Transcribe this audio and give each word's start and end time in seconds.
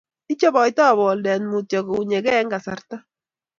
Ichabaitoi 0.33 0.95
boldet 0.99 1.43
mutyo 1.51 1.79
kounyekei 1.87 2.37
eng 2.39 2.51
kasarta 2.53 2.95